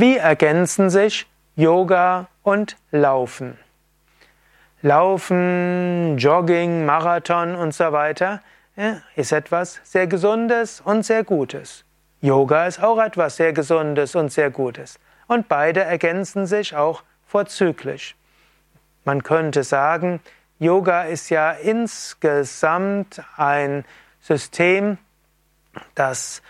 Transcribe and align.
Wie 0.00 0.16
ergänzen 0.16 0.90
sich 0.90 1.26
Yoga 1.56 2.28
und 2.44 2.76
Laufen? 2.92 3.58
Laufen, 4.80 6.16
Jogging, 6.18 6.86
Marathon 6.86 7.56
und 7.56 7.74
so 7.74 7.90
weiter 7.90 8.40
ist 9.16 9.32
etwas 9.32 9.80
sehr 9.82 10.06
Gesundes 10.06 10.80
und 10.80 11.04
sehr 11.04 11.24
Gutes. 11.24 11.84
Yoga 12.20 12.68
ist 12.68 12.80
auch 12.80 13.00
etwas 13.00 13.34
sehr 13.34 13.52
Gesundes 13.52 14.14
und 14.14 14.30
sehr 14.30 14.50
Gutes. 14.50 15.00
Und 15.26 15.48
beide 15.48 15.80
ergänzen 15.80 16.46
sich 16.46 16.76
auch 16.76 17.02
vorzüglich. 17.26 18.14
Man 19.04 19.24
könnte 19.24 19.64
sagen, 19.64 20.20
Yoga 20.60 21.02
ist 21.02 21.28
ja 21.28 21.50
insgesamt 21.50 23.20
ein 23.36 23.84
System, 24.20 24.98
das 25.96 26.40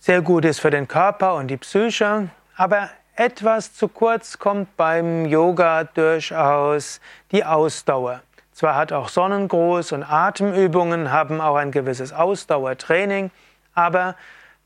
sehr 0.00 0.20
gut 0.20 0.44
ist 0.44 0.58
für 0.58 0.70
den 0.70 0.88
Körper 0.88 1.36
und 1.36 1.46
die 1.46 1.58
Psyche, 1.58 2.30
aber 2.58 2.90
etwas 3.14 3.72
zu 3.72 3.86
kurz 3.86 4.38
kommt 4.38 4.76
beim 4.76 5.26
Yoga 5.26 5.84
durchaus 5.84 7.00
die 7.30 7.44
Ausdauer. 7.44 8.20
Zwar 8.52 8.74
hat 8.74 8.92
auch 8.92 9.08
Sonnengruß 9.08 9.92
und 9.92 10.02
Atemübungen 10.02 11.12
haben 11.12 11.40
auch 11.40 11.54
ein 11.54 11.70
gewisses 11.70 12.12
Ausdauertraining, 12.12 13.30
aber 13.74 14.16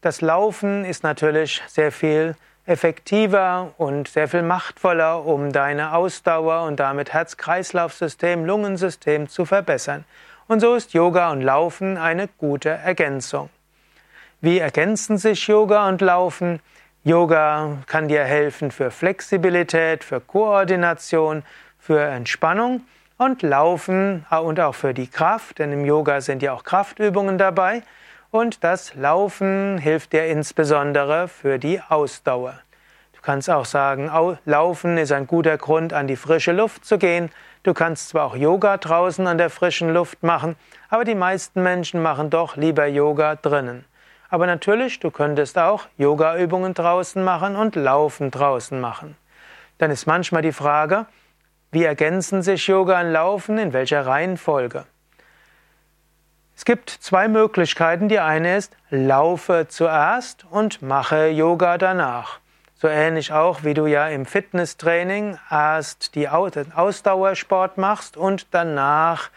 das 0.01 0.23
Laufen 0.23 0.87
ist 0.87 1.03
natürlich 1.03 1.63
sehr 1.67 1.93
viel 1.93 2.35
effektiver 2.65 3.73
und 3.77 4.09
sehr 4.09 4.27
viel 4.27 4.43
machtvoller, 4.43 5.27
um 5.27 5.53
deine 5.53 5.95
Ausdauer 5.95 6.63
und 6.63 6.81
damit 6.81 7.13
Herz-Kreislauf-System, 7.13 8.47
Lungensystem 8.47 9.29
zu 9.29 9.45
verbessern. 9.45 10.07
Und 10.49 10.61
so 10.61 10.75
ist 10.75 10.95
Yoga 10.95 11.31
und 11.31 11.43
Laufen 11.43 11.99
eine 11.99 12.29
gute 12.39 12.71
Ergänzung. 12.71 13.51
Wie 14.41 14.59
ergänzen 14.59 15.19
sich 15.19 15.47
Yoga 15.47 15.89
und 15.89 16.01
Laufen? 16.01 16.61
Yoga 17.05 17.79
kann 17.87 18.07
dir 18.07 18.23
helfen 18.23 18.71
für 18.71 18.93
Flexibilität, 18.93 20.05
für 20.05 20.21
Koordination, 20.21 21.43
für 21.77 22.01
Entspannung 22.01 22.83
und 23.19 23.43
Laufen 23.43 24.25
und 24.31 24.61
auch 24.61 24.77
für 24.77 24.95
die 24.95 25.09
Kraft, 25.09 25.59
denn 25.59 25.73
im 25.73 25.85
Yoga 25.85 26.21
sind 26.21 26.43
ja 26.43 26.53
auch 26.53 26.63
Kraftübungen 26.63 27.39
dabei. 27.39 27.83
Und 28.31 28.63
das 28.63 28.95
Laufen 28.95 29.79
hilft 29.79 30.13
dir 30.13 30.27
insbesondere 30.27 31.27
für 31.27 31.59
die 31.59 31.81
Ausdauer. 31.89 32.61
Du 33.15 33.21
kannst 33.21 33.51
auch 33.51 33.65
sagen, 33.65 34.09
Laufen 34.45 34.97
ist 34.97 35.11
ein 35.11 35.27
guter 35.27 35.59
Grund, 35.59 35.93
an 35.93 36.07
die 36.07 36.15
frische 36.15 36.53
Luft 36.53 36.85
zu 36.85 36.99
gehen. 36.99 37.31
Du 37.65 37.75
kannst 37.75 38.11
zwar 38.11 38.27
auch 38.27 38.37
Yoga 38.37 38.77
draußen 38.77 39.27
an 39.27 39.39
der 39.39 39.51
frischen 39.51 39.93
Luft 39.93 40.23
machen, 40.23 40.55
aber 40.89 41.03
die 41.03 41.17
meisten 41.17 41.65
Menschen 41.65 42.01
machen 42.01 42.31
doch 42.31 42.57
lieber 42.57 42.87
Yoga 42.87 43.35
drinnen. 43.35 43.85
Aber 44.33 44.47
natürlich, 44.47 44.99
du 44.99 45.11
könntest 45.11 45.59
auch 45.59 45.89
Yoga-Übungen 45.99 46.73
draußen 46.73 47.23
machen 47.23 47.55
und 47.55 47.77
Laufen 47.77 48.31
draußen 48.31 48.81
machen. 48.81 49.15
Dann 49.77 49.91
ist 49.91 50.07
manchmal 50.07 50.41
die 50.41 50.53
Frage, 50.53 51.05
wie 51.71 51.85
ergänzen 51.85 52.41
sich 52.41 52.67
Yoga 52.67 53.03
und 53.03 53.13
Laufen, 53.13 53.59
in 53.59 53.75
welcher 53.75 54.07
Reihenfolge? 54.07 54.87
Es 56.57 56.65
gibt 56.65 56.89
zwei 56.89 57.29
Möglichkeiten. 57.29 58.09
Die 58.09 58.21
eine 58.21 58.57
ist, 58.57 58.75
laufe 58.89 59.67
zuerst 59.69 60.47
und 60.51 60.81
mache 60.81 61.27
Yoga 61.27 61.77
danach. 61.77 62.39
So 62.77 62.89
ähnlich 62.89 63.35
auch, 63.35 63.65
wie 63.65 63.75
du 63.75 63.85
ja 63.85 64.09
im 64.09 64.25
Fitnesstraining 64.25 65.39
erst 65.51 66.15
die 66.15 66.31
Ausdauersport 66.31 67.77
machst 67.77 68.17
und 68.17 68.47
danach 68.53 69.29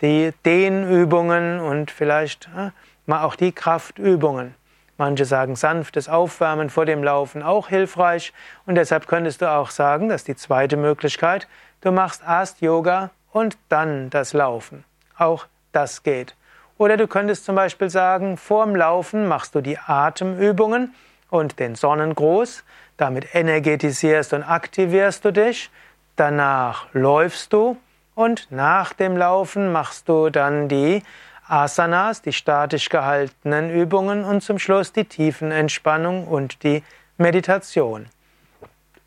die 0.00 0.32
Dehnübungen 0.44 1.58
und 1.58 1.90
vielleicht 1.90 2.48
äh, 2.56 2.70
mal 3.06 3.24
auch 3.24 3.36
die 3.36 3.52
Kraftübungen. 3.52 4.54
Manche 4.96 5.24
sagen 5.24 5.56
sanftes 5.56 6.08
Aufwärmen 6.08 6.70
vor 6.70 6.86
dem 6.86 7.02
Laufen 7.02 7.42
auch 7.42 7.68
hilfreich 7.68 8.32
und 8.64 8.76
deshalb 8.76 9.08
könntest 9.08 9.42
du 9.42 9.50
auch 9.50 9.70
sagen, 9.70 10.08
dass 10.08 10.22
die 10.22 10.36
zweite 10.36 10.76
Möglichkeit, 10.76 11.48
du 11.80 11.90
machst 11.90 12.22
erst 12.26 12.60
Yoga 12.60 13.10
und 13.32 13.58
dann 13.68 14.08
das 14.10 14.32
Laufen. 14.32 14.84
Auch 15.18 15.46
das 15.72 16.04
geht. 16.04 16.36
Oder 16.78 16.96
du 16.96 17.08
könntest 17.08 17.44
zum 17.44 17.56
Beispiel 17.56 17.90
sagen, 17.90 18.36
vorm 18.36 18.76
Laufen 18.76 19.26
machst 19.26 19.54
du 19.54 19.60
die 19.60 19.78
Atemübungen 19.78 20.94
und 21.30 21.58
den 21.58 21.74
Sonnengruß, 21.74 22.64
damit 22.96 23.34
energetisierst 23.34 24.32
und 24.32 24.44
aktivierst 24.44 25.24
du 25.24 25.32
dich, 25.32 25.70
danach 26.14 26.86
läufst 26.92 27.52
du 27.52 27.76
und 28.14 28.46
nach 28.50 28.92
dem 28.92 29.16
Laufen 29.16 29.72
machst 29.72 30.08
du 30.08 30.30
dann 30.30 30.68
die 30.68 31.02
Asanas, 31.46 32.22
die 32.22 32.32
statisch 32.32 32.88
gehaltenen 32.88 33.70
Übungen 33.70 34.24
und 34.24 34.42
zum 34.42 34.58
Schluss 34.58 34.92
die 34.92 35.04
Tiefenentspannung 35.04 36.26
und 36.26 36.62
die 36.62 36.82
Meditation. 37.18 38.06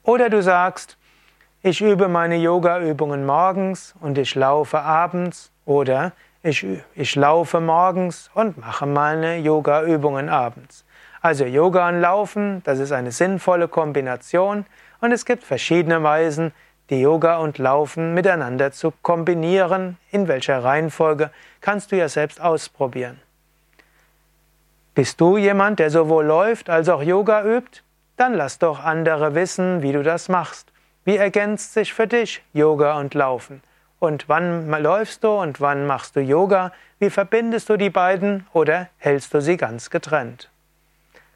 Oder 0.04 0.30
du 0.30 0.42
sagst, 0.42 0.98
ich 1.64 1.82
übe 1.82 2.08
meine 2.08 2.38
Yoga-Übungen 2.38 3.26
morgens 3.26 3.96
und 4.00 4.18
ich 4.18 4.36
laufe 4.36 4.80
abends 4.80 5.52
oder 5.66 6.14
ich, 6.44 6.66
ich 6.96 7.16
laufe 7.16 7.60
morgens 7.60 8.30
und 8.34 8.58
mache 8.58 8.86
meine 8.86 9.38
Yoga-Übungen 9.38 10.30
abends. 10.30 10.86
Also 11.22 11.46
Yoga 11.46 11.90
und 11.90 12.00
Laufen, 12.00 12.62
das 12.64 12.80
ist 12.80 12.92
eine 12.92 13.12
sinnvolle 13.12 13.68
Kombination 13.68 14.66
und 15.02 15.12
es 15.12 15.26
gibt 15.26 15.44
verschiedene 15.44 16.04
Weisen, 16.04 16.54
die 16.90 17.02
Yoga 17.02 17.38
und 17.38 17.58
Laufen 17.58 18.14
miteinander 18.14 18.72
zu 18.72 18.94
kombinieren. 19.02 19.98
In 20.12 20.28
welcher 20.28 20.64
Reihenfolge 20.64 21.32
kannst 21.62 21.92
du 21.92 21.98
ja 21.98 22.10
selbst 22.10 22.40
ausprobieren. 22.42 23.20
Bist 24.96 25.22
du 25.22 25.38
jemand, 25.38 25.80
der 25.80 25.92
sowohl 25.92 26.26
läuft 26.26 26.70
als 26.70 26.90
auch 26.90 27.04
Yoga 27.04 27.44
übt? 27.44 27.82
Dann 28.16 28.34
lass 28.34 28.58
doch 28.58 28.84
andere 28.84 29.36
wissen, 29.36 29.84
wie 29.84 29.92
du 29.92 30.02
das 30.02 30.28
machst. 30.28 30.72
Wie 31.06 31.18
ergänzt 31.18 31.74
sich 31.74 31.94
für 31.94 32.08
dich 32.08 32.42
Yoga 32.52 33.00
und 33.00 33.14
Laufen? 33.14 33.62
Und 34.00 34.28
wann 34.28 34.70
läufst 34.70 35.24
du 35.24 35.30
und 35.30 35.62
wann 35.62 35.88
machst 35.88 36.16
du 36.16 36.20
Yoga? 36.20 36.72
Wie 37.00 37.10
verbindest 37.10 37.70
du 37.70 37.78
die 37.78 37.90
beiden 37.90 38.48
oder 38.54 38.90
hältst 38.98 39.34
du 39.34 39.42
sie 39.42 39.58
ganz 39.58 39.90
getrennt? 39.90 40.50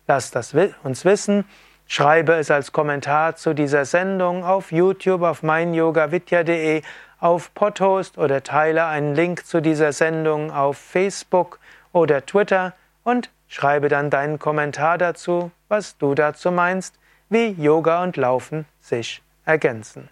Lass 0.07 0.31
das 0.31 0.55
uns 0.83 1.05
wissen. 1.05 1.45
Schreibe 1.87 2.33
es 2.33 2.51
als 2.51 2.71
Kommentar 2.71 3.35
zu 3.35 3.53
dieser 3.53 3.85
Sendung 3.85 4.43
auf 4.43 4.71
YouTube, 4.71 5.23
auf 5.23 5.43
meinyogavidya.de, 5.43 6.81
auf 7.19 7.53
Podhost 7.53 8.17
oder 8.17 8.43
teile 8.43 8.85
einen 8.85 9.13
Link 9.13 9.45
zu 9.45 9.61
dieser 9.61 9.91
Sendung 9.91 10.51
auf 10.51 10.77
Facebook 10.77 11.59
oder 11.93 12.25
Twitter 12.25 12.73
und 13.03 13.29
schreibe 13.47 13.89
dann 13.89 14.09
deinen 14.09 14.39
Kommentar 14.39 14.97
dazu, 14.97 15.51
was 15.67 15.97
du 15.97 16.15
dazu 16.15 16.51
meinst, 16.51 16.95
wie 17.29 17.49
Yoga 17.49 18.01
und 18.03 18.17
Laufen 18.17 18.65
sich 18.79 19.21
ergänzen. 19.45 20.09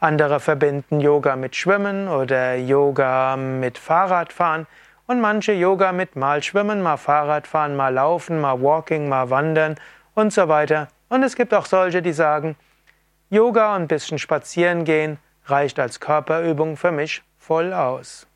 Andere 0.00 0.38
verbinden 0.38 1.00
Yoga 1.00 1.34
mit 1.34 1.56
Schwimmen 1.56 2.06
oder 2.06 2.54
Yoga 2.54 3.36
mit 3.36 3.78
Fahrradfahren 3.78 4.68
und 5.08 5.20
manche 5.20 5.52
Yoga 5.52 5.90
mit 5.90 6.14
mal 6.14 6.40
Schwimmen, 6.40 6.82
mal 6.82 6.96
Fahrradfahren, 6.96 7.74
mal 7.74 7.92
Laufen, 7.92 8.40
mal 8.40 8.62
Walking, 8.62 9.08
mal 9.08 9.28
Wandern 9.30 9.74
und 10.14 10.32
so 10.32 10.46
weiter. 10.46 10.86
Und 11.08 11.24
es 11.24 11.34
gibt 11.34 11.52
auch 11.52 11.66
solche, 11.66 12.00
die 12.00 12.12
sagen, 12.12 12.54
Yoga 13.28 13.74
und 13.74 13.82
ein 13.82 13.88
bisschen 13.88 14.20
spazieren 14.20 14.84
gehen 14.84 15.18
reicht 15.46 15.80
als 15.80 15.98
Körperübung 15.98 16.76
für 16.76 16.92
mich 16.92 17.24
voll 17.36 17.72
aus. 17.72 18.28